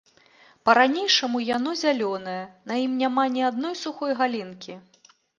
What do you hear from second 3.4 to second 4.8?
адной сухой галінкі.